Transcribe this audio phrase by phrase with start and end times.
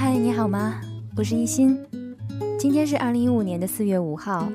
[0.00, 0.80] 嗨，你好吗？
[1.14, 1.78] 我是一心。
[2.58, 4.50] 今天是二零一五年的四月五号。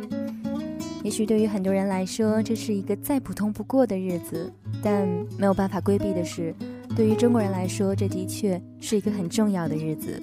[1.03, 6.51] 也许对于很多人来说，这是一个再普通不过的日子，但没有办法规避的是，
[6.95, 10.19] 对于中国人来说，这的确是一个很重要的日子。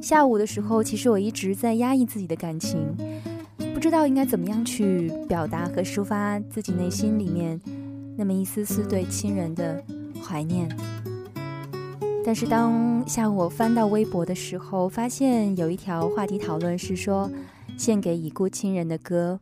[0.00, 2.78] 下午的时候，其实我一直在压抑自己的感情，
[3.74, 7.60] 不知道应该怎么样去表达和抒发自己内心里面
[8.16, 9.82] 那么一丝丝对亲人的
[10.22, 10.68] 怀念。
[12.24, 17.30] 但是当下午我翻到微博的时候，发现有一条话题讨论是说
[17.76, 19.38] 献给已故亲人的歌。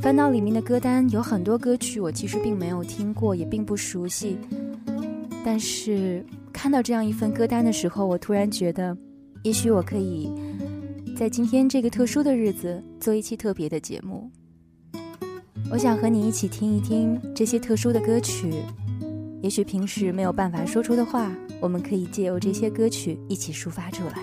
[0.00, 4.38] 翻到里面的歌单，有很多歌曲我其实并没有听过，也并不熟悉。
[5.44, 8.96] 但是看到这样一份歌单的时候，我突然觉得，
[9.42, 10.32] 也许我可以
[11.14, 14.30] 在今天这个特殊的日子做一期特别的节目。
[15.70, 18.54] 我想和你一起听一听这些特殊的歌曲，
[19.44, 21.30] 也许平时没有办法说出的话。
[21.60, 24.14] 我们可以借由这些歌曲一起抒发出来。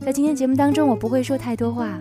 [0.00, 2.00] 在今天节目当中，我不会说太多话，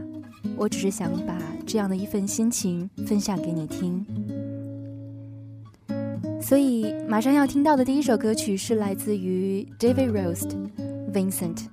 [0.56, 4.06] 我只是想把这样的一份心情分享给你听。
[6.42, 11.73] 所以，马上要听到的第一首歌曲是来自于 David Rost，Vincent。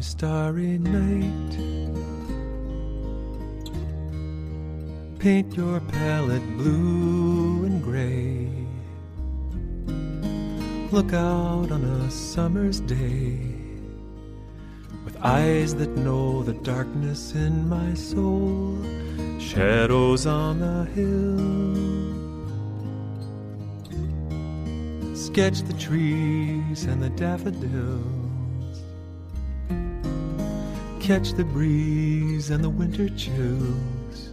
[0.00, 1.58] Starry, starry night.
[5.18, 8.48] Paint your palette blue and gray.
[10.90, 13.40] Look out on a summer's day
[15.04, 18.78] with eyes that know the darkness in my soul,
[19.38, 21.36] shadows on the hill.
[25.14, 28.19] Sketch the trees and the daffodils
[31.00, 34.30] catch the breeze and the winter chills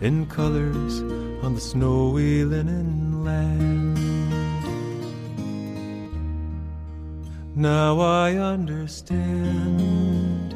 [0.00, 1.00] in colors
[1.42, 3.98] on the snowy linen land.
[7.56, 10.54] Now I understand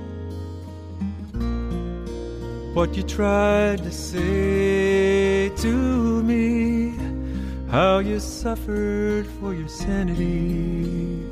[2.74, 6.94] what you tried to say to me,
[7.68, 11.31] how you suffered for your sanity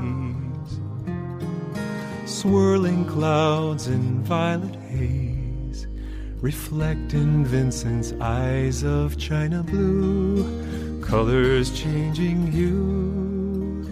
[2.41, 5.85] Swirling clouds in violet haze
[6.41, 13.83] reflect in Vincent's eyes of china blue, colors changing hue.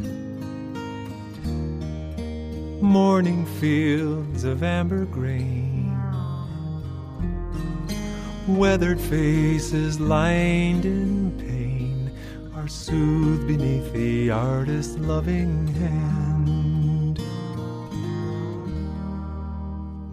[2.82, 5.96] Morning fields of amber grain,
[8.48, 12.12] weathered faces lined in pain
[12.56, 16.29] are soothed beneath the artist's loving hand.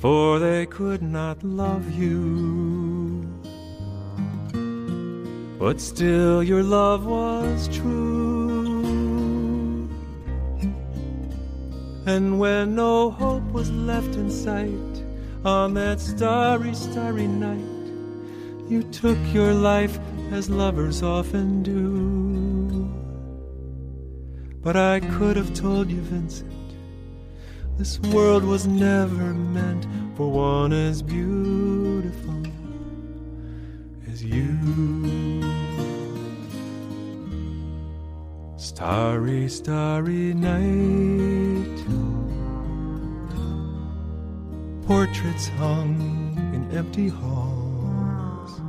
[0.00, 3.26] For they could not love you.
[5.58, 8.78] But still, your love was true.
[12.06, 15.04] And when no hope was left in sight
[15.44, 17.58] on that starry, starry night,
[18.68, 19.98] you took your life
[20.30, 22.88] as lovers often do.
[24.62, 26.67] But I could have told you, Vincent
[27.78, 29.86] this world was never meant
[30.16, 32.42] for one as beautiful
[34.10, 34.58] as you.
[38.56, 41.78] Starry, starry night.
[44.86, 45.94] Portraits hung
[46.52, 48.60] in empty halls.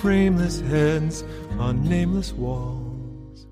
[0.00, 1.24] frameless heads
[1.58, 3.46] on nameless walls.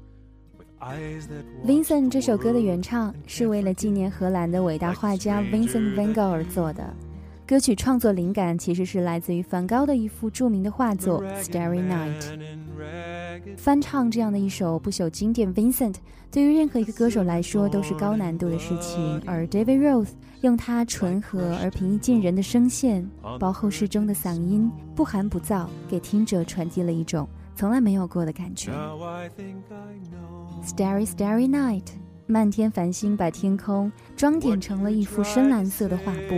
[1.67, 6.95] Vincent 这首歌的原唱是为了纪念荷兰的伟大画家 Vincent van Gogh 而做的。
[7.45, 12.21] 歌曲创作灵感其实是来自于梵高的一幅著名的画作《Starry Night》。
[13.57, 15.97] 翻唱这样的一首不朽经典，Vincent
[16.31, 19.21] 对于任何一个歌手来说都是高难度的事情。
[19.27, 20.11] 而 David Rose
[20.43, 23.05] 用他醇和而平易近人的声线，
[23.41, 28.71] 薄厚适中的嗓音，不寒不燥，给听者传递了一种从来没有过的感觉。
[30.63, 31.87] Starry Starry Night，
[32.27, 36.35] 漫天繁星把天空装点成了一幅深蓝色的画布。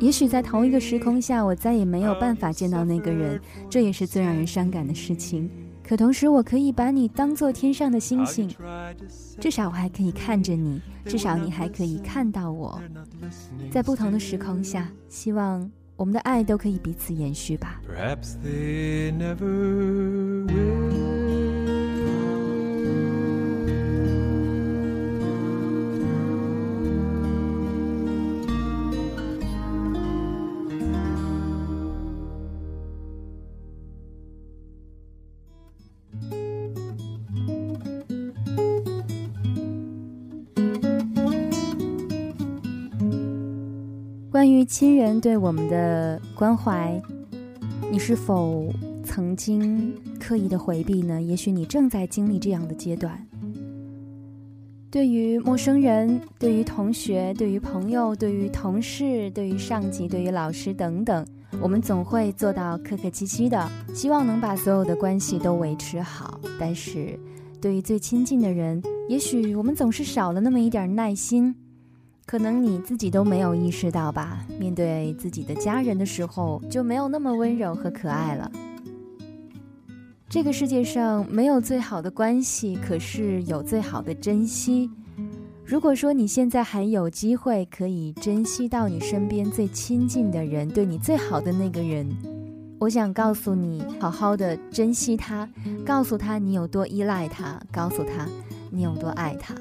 [0.00, 5.50] 也许在同一个时空下，我再也没有办法见到那个人，这也是最让人伤感的事情。
[5.86, 8.50] 可同时，我可以把你当做天上的星星，
[9.38, 12.80] 至少我还可以看着你，至少你还可以看到我。
[13.70, 17.80] 在不同的时空下，希望我们的爱都可以彼此延续吧。
[44.36, 47.00] 关于亲人对我们的关怀，
[47.90, 48.70] 你是否
[49.02, 51.22] 曾经刻意的回避呢？
[51.22, 53.26] 也许你正在经历这样的阶段。
[54.90, 61.26] 对于陌生人、对于同学、对于朋友、对于同事、对于上级、对于老师等等，
[61.58, 66.38] 我们总会做到客客气气的，希望能把所有的关系都维持好。
[66.60, 67.18] 但是，
[67.58, 71.54] 对于最亲近的人，也许我们总是少了那么一点耐心。
[72.26, 74.44] 可能你自己都没有意识到吧？
[74.58, 78.50] 面对自己的家人的时候，就没有那么温柔和可爱了。
[80.28, 84.90] 这个世界上没有最好的关系，可是有最好的珍惜。
[85.64, 92.08] 如果说你现在还有机会可以珍惜到你身边最亲近的人，对你最好的那个人，
[92.80, 95.48] 我想告诉你，好好的珍惜他，
[95.84, 98.26] 告诉他你有多依赖他，告诉他
[98.70, 99.54] 你有多爱他。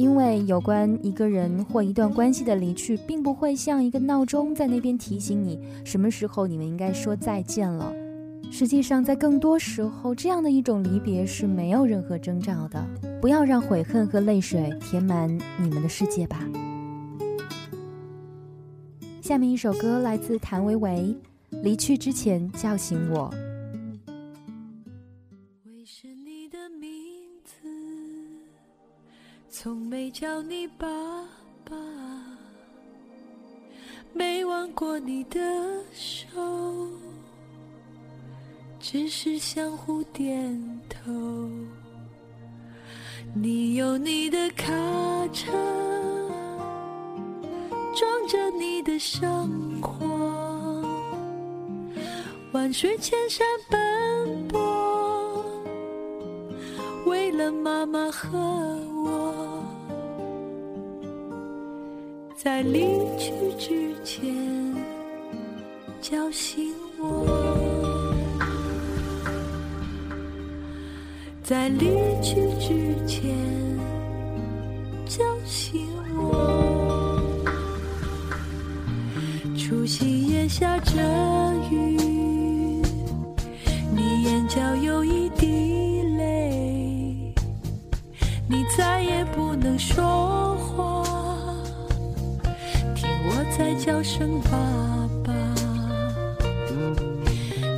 [0.00, 7.92] 因为有关一个人或一段关系的离去，并不会像一个闹钟在那边提醒你什么时候你们应该说再见了。
[8.50, 12.82] 实际上，在更多时候，这样的一种离别是没有任何征兆的。
[13.20, 16.48] 不要让悔恨和泪水填满你们的世界吧。
[19.20, 21.14] 下面一首歌来自谭维维，
[21.62, 23.30] 《离去之前叫醒我》。
[29.62, 30.88] 从没叫你爸
[31.66, 31.76] 爸，
[34.14, 35.38] 没挽过你的
[35.92, 36.28] 手，
[38.78, 40.58] 只是相互点
[40.88, 41.12] 头。
[43.34, 44.72] 你有你的卡
[45.30, 45.52] 车，
[47.94, 50.82] 装着你的生活，
[52.52, 53.78] 万水千山奔
[57.40, 58.38] 了妈妈和
[59.04, 59.64] 我。
[62.36, 62.80] 在离
[63.18, 64.34] 去之前
[66.02, 67.26] 叫醒我，
[71.42, 71.86] 在离
[72.22, 73.34] 去之前
[75.06, 77.20] 叫醒我。
[79.56, 80.92] 除夕夜下着
[81.70, 81.96] 雨，
[94.20, 94.50] 声爸
[95.24, 95.32] 爸，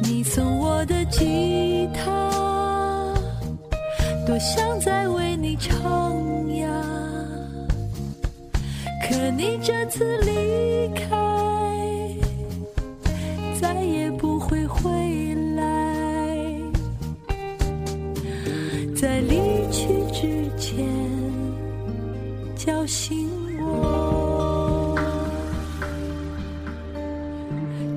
[0.03, 2.11] 你送我的吉他，
[4.27, 6.67] 多想再为你唱呀。
[9.09, 10.32] 可你这次离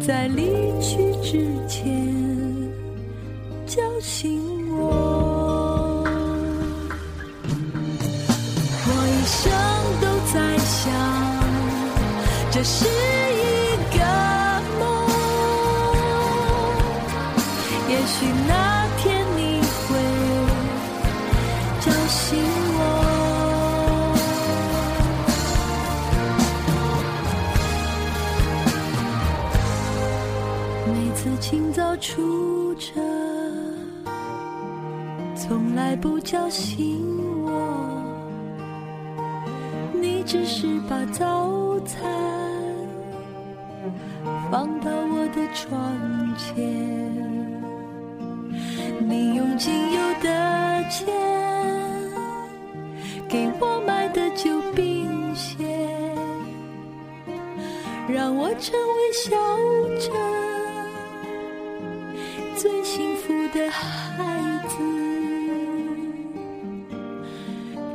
[0.06, 0.44] 在离
[0.82, 1.84] 去之前
[3.66, 4.40] 叫醒
[4.78, 6.04] 我，
[8.86, 9.42] 我一生
[10.00, 10.84] 都在想，
[12.52, 13.44] 这是一
[13.98, 14.00] 个
[14.80, 14.84] 梦，
[17.90, 18.16] 也许
[18.48, 18.55] 那
[32.08, 33.02] 出车，
[35.36, 37.02] 从来不叫醒
[37.44, 37.50] 我，
[39.92, 42.04] 你只是把早餐
[44.52, 45.76] 放到我的窗
[46.38, 46.64] 前，
[49.00, 51.08] 你用仅有的钱
[53.28, 55.66] 给我买的旧冰鞋。
[58.08, 59.32] 让我成为小
[60.00, 60.14] 镇
[63.54, 64.18] 的孩
[64.68, 64.76] 子，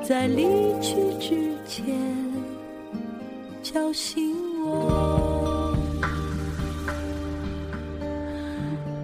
[0.07, 0.45] 在离
[0.81, 1.85] 去之前
[3.63, 5.77] 叫醒我，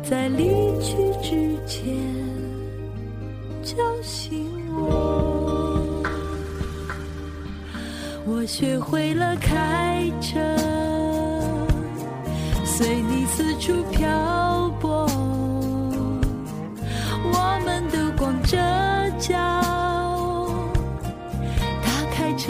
[0.09, 0.45] 在离
[0.81, 1.95] 去之前
[3.63, 5.83] 叫醒我。
[8.25, 10.39] 我学会了开车。
[12.65, 14.07] 随你四处飘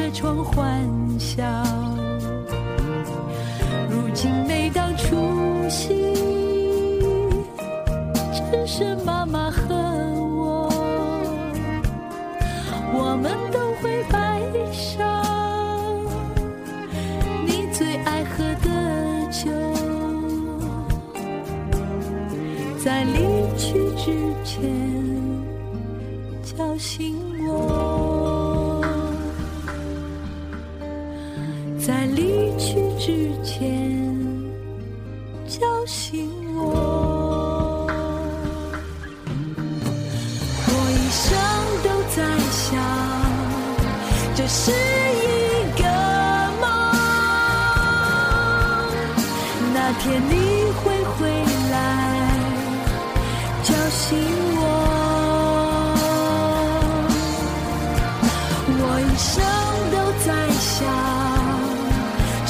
[0.07, 1.43] 车窗欢笑。
[3.91, 5.17] 如今每当除
[5.69, 6.15] 夕，
[8.33, 10.71] 只剩妈妈和我，
[12.95, 14.41] 我们都会摆
[14.73, 15.05] 上
[17.45, 18.69] 你最爱喝的
[19.33, 19.51] 酒。
[22.79, 23.19] 在离
[23.57, 24.13] 去之
[24.45, 24.63] 前
[26.45, 27.17] 叫醒
[27.49, 27.96] 我，
[31.87, 33.57] 在离去之前
[35.47, 37.87] 叫醒我。
[40.67, 41.31] 我一生
[41.85, 42.17] 都在
[42.51, 42.75] 想，
[44.35, 44.73] 这是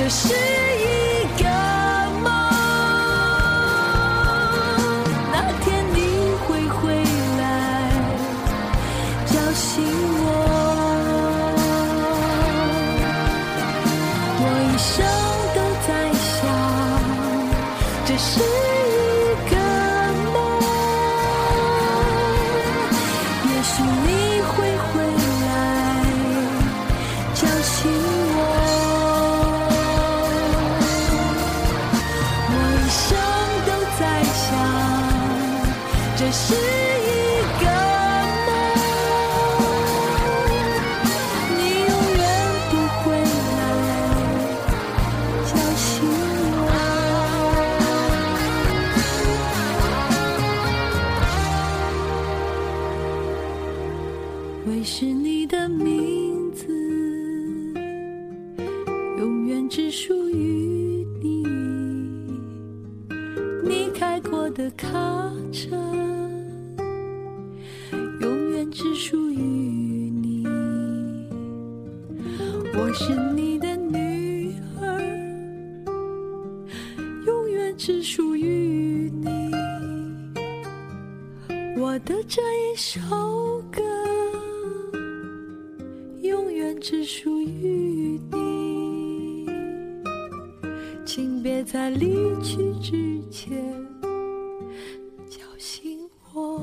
[0.09, 0.31] 这是一
[1.43, 1.45] 个
[2.23, 2.31] 梦。
[5.33, 5.35] 那
[5.65, 5.99] 天你
[6.47, 6.95] 会回
[7.41, 7.43] 来
[9.27, 9.83] 叫醒
[10.23, 10.25] 我，
[14.39, 14.95] 我一生
[15.57, 15.59] 都
[15.89, 15.91] 在
[16.23, 16.47] 想，
[18.07, 18.95] 这是一
[19.51, 19.55] 个
[20.33, 20.37] 梦。
[23.43, 24.09] 也许你
[24.53, 24.87] 会回
[25.43, 25.45] 来
[27.35, 27.75] 叫醒
[91.07, 93.57] 请别在离去之前
[95.31, 96.01] 叫醒
[96.35, 96.61] 我。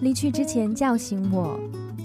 [0.00, 1.58] 离去之前叫醒我。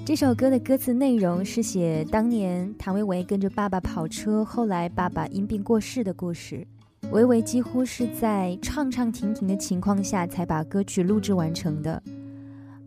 [0.03, 6.65] 这首歌的歌词内容是写当年谭维维跟着爸爸跑车，后来爸爸因病过世的故事。
[7.12, 12.01] 维维几乎是在唱唱停停的情况下才把歌曲录制完成的。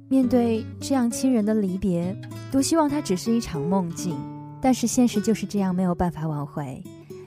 [0.09, 2.14] 面对这样亲人的离别，
[2.50, 4.19] 多希望它只是一场梦境，
[4.61, 6.83] 但是现实就是这样，没有办法挽回。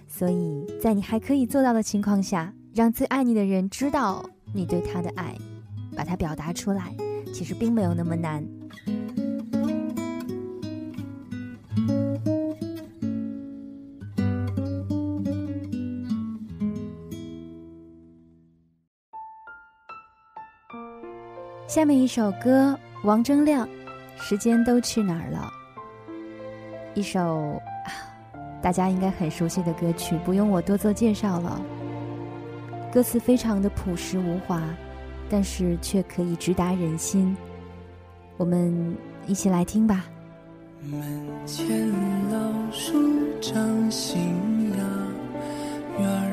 [0.08, 4.24] 所以在你还可以做到的情况下，让最爱你的人知道
[4.54, 5.36] 你对他的爱，
[5.96, 6.94] 把它表达出来，
[7.34, 8.46] 其实并没有那么难。
[21.68, 23.68] 下面一首歌，王铮亮，
[24.18, 25.52] 《时间都去哪儿了》，
[26.94, 27.62] 一首
[28.62, 31.60] 大家应该很熟悉的歌曲，不用我多做介绍了。
[32.92, 34.62] 歌词非常的朴实无华，
[35.30, 37.36] 但是却可以直达人心。
[38.38, 40.06] 我们一起来听吧。
[40.82, 41.02] 门
[41.46, 41.90] 前
[42.30, 42.94] 老树
[43.42, 44.22] 长新
[44.72, 44.78] 芽，
[46.00, 46.33] 院儿。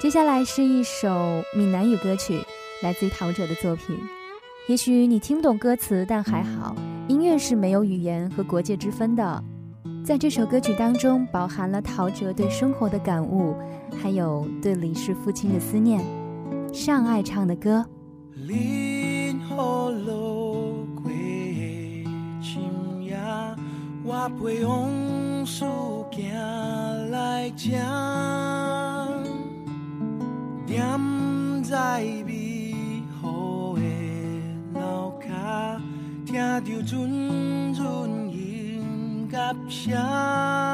[0.00, 2.44] 接下来是一首闽南语歌曲
[2.82, 3.96] 来自于陶喆的作品。
[4.68, 6.74] 也许你听不懂歌词但还好
[7.06, 9.44] 音乐是没有语言和国界之分的。
[10.04, 13.56] 在这首歌曲当中包含了陶喆对生活的感悟
[14.02, 16.04] 还有对李氏父亲的思念。
[16.72, 17.86] 上爱唱的歌。
[31.74, 35.26] 在จ湖的楼骹，
[36.24, 37.82] 听到阵阵
[38.30, 40.73] 音乐声。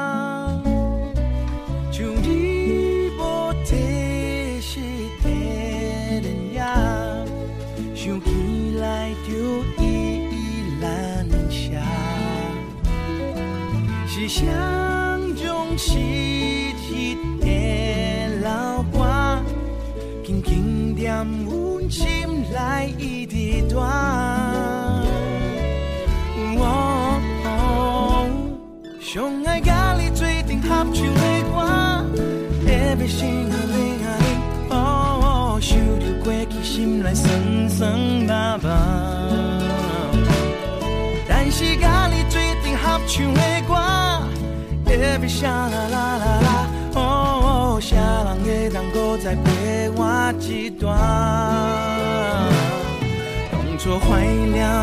[50.79, 50.97] 段，
[53.51, 54.80] 当作怀了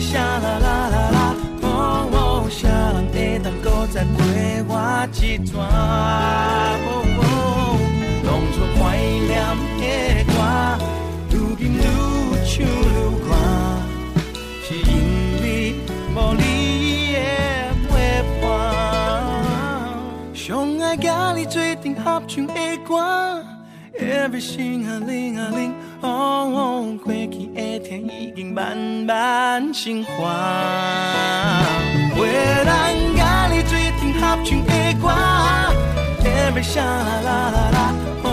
[0.00, 4.72] 特别是啦啦啦啦，哦，啥人会当搁再陪我
[5.12, 5.54] 一段？
[6.86, 6.88] 哦
[7.20, 7.22] 哦
[8.24, 9.30] 当作怀念
[9.76, 9.84] 的
[10.32, 10.34] 歌，
[11.28, 11.78] 愈经愈
[12.48, 12.88] 唱愈
[13.28, 13.30] 看。
[14.64, 14.90] 是因
[15.42, 15.44] 为
[16.14, 16.42] 无你
[17.12, 17.18] 的
[17.90, 17.92] 陪
[18.40, 18.42] 伴，
[20.34, 20.40] 上
[20.80, 22.54] 爱甲你做阵合唱的
[22.88, 22.90] 歌
[24.00, 30.12] ，Everything 啊铃啊铃，哦哦，过去的天已经慢慢升华。
[32.16, 32.66] 为人
[33.16, 35.04] 甲你做阵合唱的歌
[36.20, 38.26] 天没下啦啦啦啦，哦，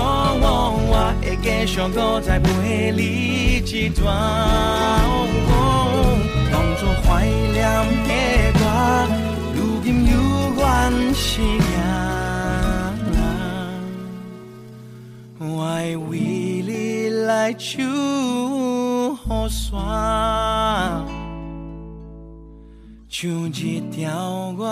[0.90, 4.06] 我会继续搁再陪你一段。
[5.50, 5.54] 哦
[6.52, 7.56] 当作怀念
[8.08, 8.12] 的
[8.60, 8.62] 歌，
[9.56, 10.12] 如今犹
[10.58, 10.64] 原
[11.14, 11.42] 是行。
[15.40, 15.46] 我
[16.10, 16.16] 为
[17.28, 19.18] 来唱雨
[19.50, 19.78] 伞，
[23.10, 24.63] 唱一条我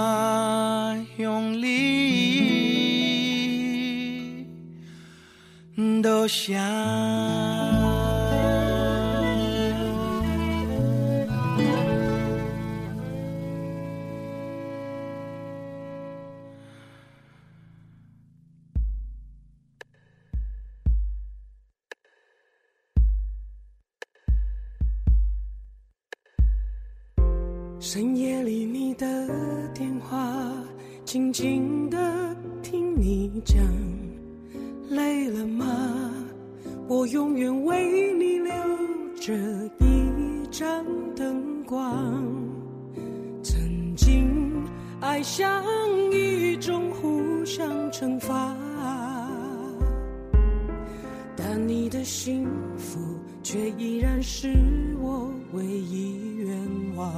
[1.18, 1.66] 向你
[6.02, 6.58] 道谢。
[27.88, 29.06] 深夜里你的
[29.72, 30.36] 电话，
[31.06, 33.64] 静静的听你讲，
[34.90, 36.12] 累了吗？
[36.88, 38.52] 我永远为你留
[39.22, 39.36] 着
[39.80, 40.84] 一盏
[41.16, 42.12] 灯光。
[43.44, 44.34] 曾经
[45.00, 45.64] 爱像
[46.12, 48.58] 一种互相惩罚，
[51.38, 53.00] 但你的幸福
[53.44, 54.52] 却依然是
[55.00, 56.58] 我唯一愿
[56.96, 57.14] 望。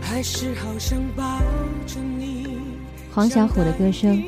[0.00, 1.40] 还是好想抱
[1.86, 2.46] 着你。
[3.12, 4.22] 黄小琥的歌声，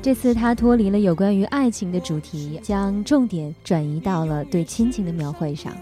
[0.00, 5.76] 这次他脱离了有关于爱情的主题，将重点转移到了对亲情的描绘上。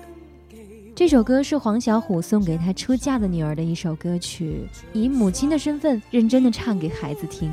[0.96, 7.52] 这首歌是黄小琥送给他出嫁的女儿的一首歌曲，以母亲的身份认真的唱给孩子听。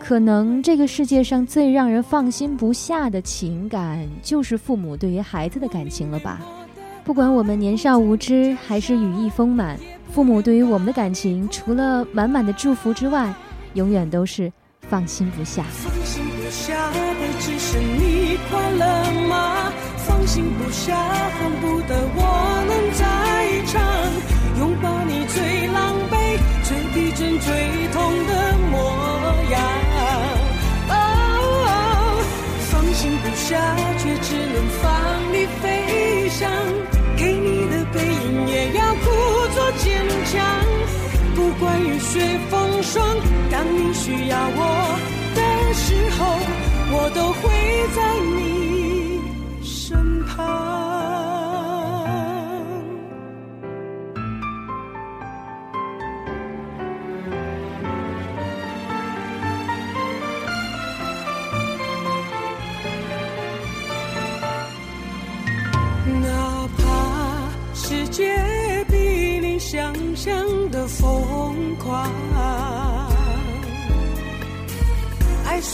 [0.00, 6.40] 可能这个世界上最让人放心不下的情感，就是父母对于孩子的感情了吧？
[7.04, 9.78] 不管我们年少无知还是羽翼丰满，
[10.10, 13.32] 父母对于我们的感情，除了满满的祝福之外，
[13.74, 14.52] 永远都是
[14.88, 15.62] 放心不下。
[15.70, 16.98] 放心不下的
[17.40, 19.72] 只是你快乐吗？
[20.06, 23.04] 放心不下，恨不得我能再
[23.66, 23.82] 唱
[24.58, 27.77] 拥抱你最狼狈、最逼真、最
[33.48, 33.56] 下，
[33.96, 34.92] 却只能放
[35.32, 36.50] 你飞翔。
[37.16, 39.06] 给你的背影也要故
[39.54, 40.36] 作坚强。
[41.34, 43.02] 不管雨雪风霜，
[43.50, 44.60] 当你需要我
[45.34, 45.40] 的
[45.72, 46.20] 时候，
[46.92, 47.42] 我都会
[47.96, 47.98] 在
[48.36, 48.77] 你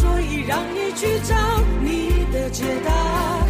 [0.04, 1.34] 所以让你去找
[1.82, 3.43] 你的解答，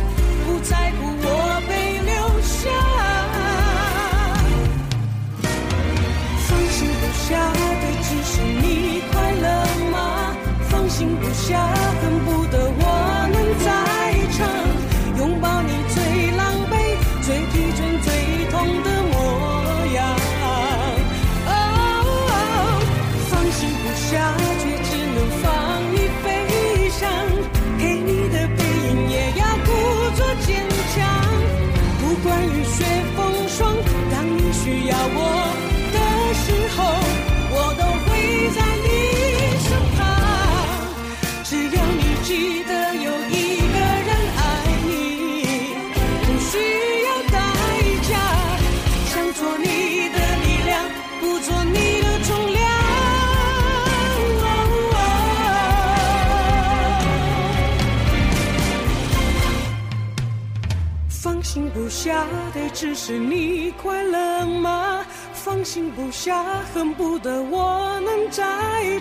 [63.07, 65.05] 是你快乐吗？
[65.35, 68.43] 放心不下，恨不得我能在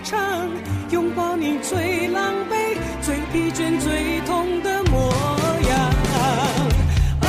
[0.04, 0.20] 场，
[0.90, 5.08] 拥抱你最狼狈、最疲倦、最痛的模
[5.70, 5.72] 样。
[7.22, 7.26] 哦，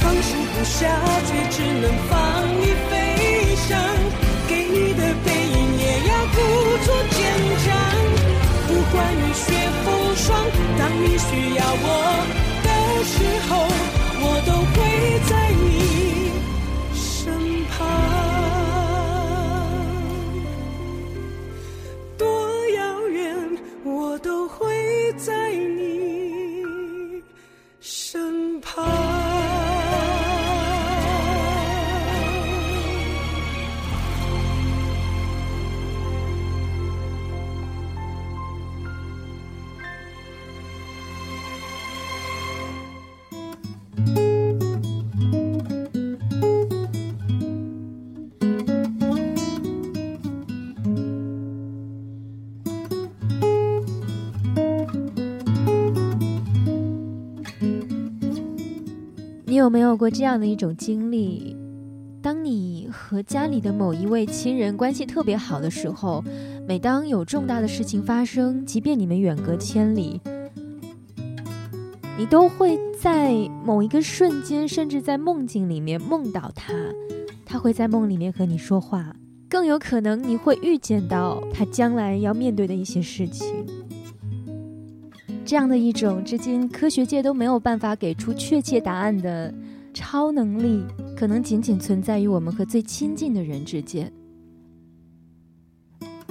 [0.00, 0.90] 放心不下，
[1.28, 2.18] 却只能放
[2.58, 3.78] 你飞翔，
[4.48, 6.36] 给你的背影也要故
[6.84, 7.22] 作坚
[7.62, 7.66] 强。
[8.66, 9.46] 不管雨雪
[9.84, 10.26] 风霜，
[10.76, 11.86] 当你需要我
[12.64, 12.66] 的
[13.04, 13.14] 时
[13.48, 13.54] 候，
[59.58, 61.56] 有没有过这样的一种经历？
[62.22, 66.22] 当你和家里的某一位亲人关系特别好的时候，
[66.66, 70.20] 每当有重大的事情发生，即便你们远隔千里，
[72.16, 76.72] 你都会在某一个瞬间，甚至在梦境里面梦到他，
[77.44, 79.16] 他会在梦里面和你说话，
[79.48, 83.46] 更有可能你会预见到他将来要面对的一些事情。
[85.48, 89.50] 这样的一种至今科学界都没有办法给出确切答案的
[89.94, 90.84] 超能力，
[91.16, 94.12] 可能仅仅存在于我们和最亲近的人之间。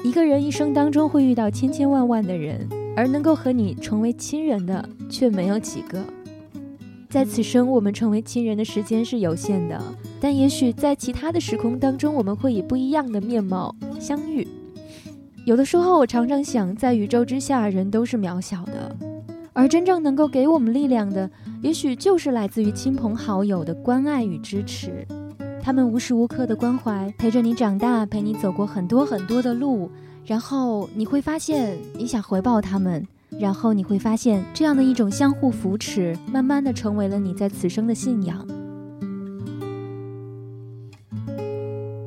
[0.03, 6.06] 一个人一生当中会遇到千千万万的人，而能够和你成为亲人的却没有几个。
[7.10, 9.82] 在此生，我们成为亲人的时间是有限的，
[10.21, 14.47] 但也许在其他的时空当中，我们会以不一样的面貌相遇。
[15.43, 18.95] 有的时候，我常常想，在宇宙之下，人都是渺小的，
[19.58, 21.28] 而真正能够给我们力量的，
[21.63, 25.04] 也许就是来自于亲朋好友的关爱与支持。
[25.60, 29.89] 他们无时无刻的关怀，陪着你长大，陪你走过很多很多的路，
[30.28, 33.04] 然后你会发现，你想回报他们，
[33.39, 38.46] 然后你会发现，这样的一种相互扶持，慢慢的成为了你在此生的信仰。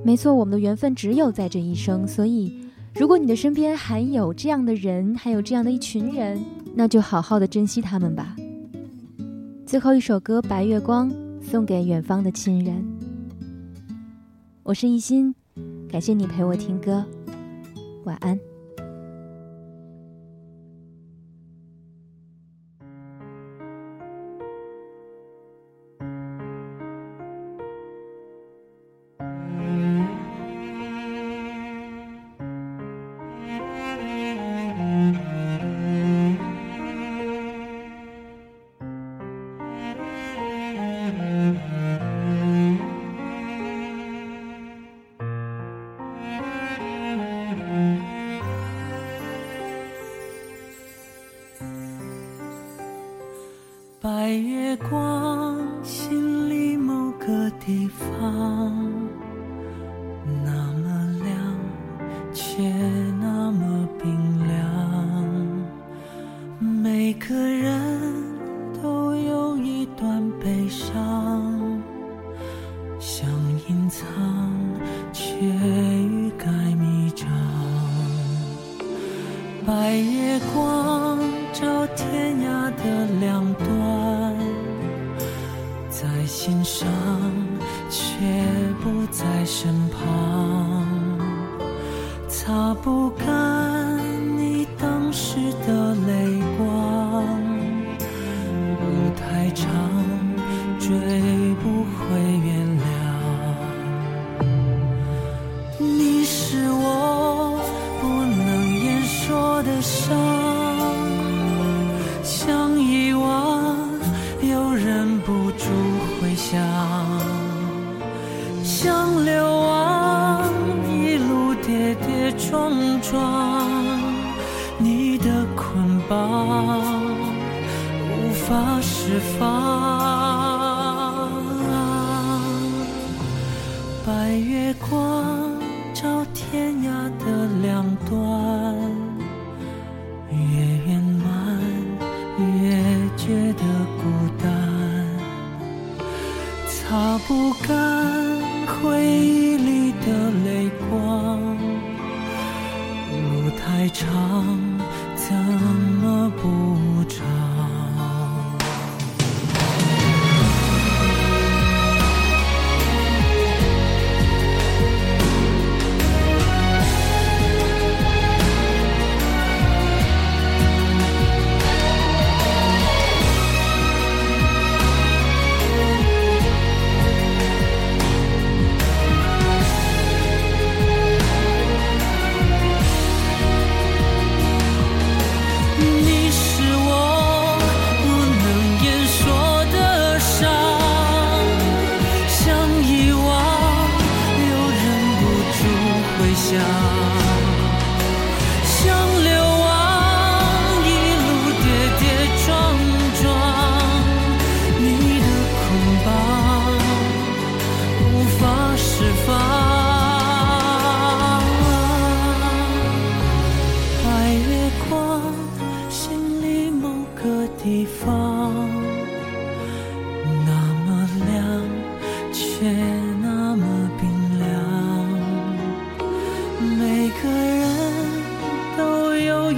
[0.05, 2.60] 没错，我们的缘分只有在这一生，所以。
[2.95, 8.37] 如果你的身边还有这样的人，还有这样的一群人，那就好好的珍惜他们吧。
[9.65, 12.85] 最后一首歌《白月光》送给远方的亲人。
[14.63, 15.35] 我是一心，
[15.89, 17.05] 感谢你陪我听歌，
[18.05, 18.50] 晚安。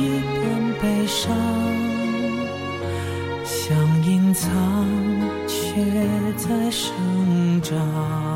[0.02, 0.42] 一半
[0.80, 1.32] 悲伤，
[3.44, 4.50] 想隐藏
[5.46, 5.54] 却
[6.36, 6.90] 在生
[7.62, 8.31] 长。